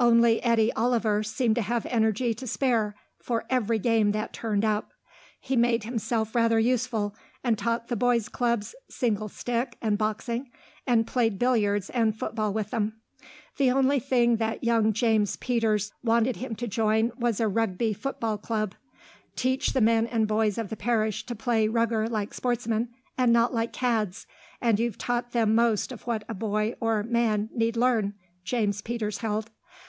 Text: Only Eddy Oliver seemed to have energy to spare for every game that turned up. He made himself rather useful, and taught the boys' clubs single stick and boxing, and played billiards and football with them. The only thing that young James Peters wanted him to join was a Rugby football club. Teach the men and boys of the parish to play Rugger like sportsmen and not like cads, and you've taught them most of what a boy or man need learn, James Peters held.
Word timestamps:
Only 0.00 0.42
Eddy 0.42 0.72
Oliver 0.72 1.22
seemed 1.22 1.54
to 1.54 1.62
have 1.62 1.86
energy 1.86 2.34
to 2.34 2.44
spare 2.44 2.96
for 3.20 3.44
every 3.48 3.78
game 3.78 4.10
that 4.10 4.32
turned 4.32 4.64
up. 4.64 4.90
He 5.38 5.54
made 5.54 5.84
himself 5.84 6.34
rather 6.34 6.58
useful, 6.58 7.14
and 7.44 7.56
taught 7.56 7.86
the 7.86 7.94
boys' 7.94 8.28
clubs 8.28 8.74
single 8.90 9.28
stick 9.28 9.76
and 9.80 9.96
boxing, 9.96 10.50
and 10.88 11.06
played 11.06 11.38
billiards 11.38 11.88
and 11.88 12.18
football 12.18 12.52
with 12.52 12.70
them. 12.70 13.00
The 13.58 13.70
only 13.70 14.00
thing 14.00 14.38
that 14.38 14.64
young 14.64 14.92
James 14.92 15.36
Peters 15.36 15.92
wanted 16.02 16.34
him 16.36 16.56
to 16.56 16.66
join 16.66 17.12
was 17.16 17.38
a 17.38 17.46
Rugby 17.46 17.92
football 17.92 18.38
club. 18.38 18.74
Teach 19.36 19.72
the 19.72 19.80
men 19.80 20.08
and 20.08 20.26
boys 20.26 20.58
of 20.58 20.68
the 20.68 20.76
parish 20.76 21.24
to 21.26 21.36
play 21.36 21.68
Rugger 21.68 22.08
like 22.08 22.34
sportsmen 22.34 22.88
and 23.16 23.32
not 23.32 23.54
like 23.54 23.72
cads, 23.72 24.26
and 24.60 24.80
you've 24.80 24.98
taught 24.98 25.30
them 25.30 25.54
most 25.54 25.92
of 25.92 26.08
what 26.08 26.24
a 26.28 26.34
boy 26.34 26.74
or 26.80 27.04
man 27.04 27.50
need 27.54 27.76
learn, 27.76 28.14
James 28.42 28.80
Peters 28.82 29.18
held. 29.18 29.48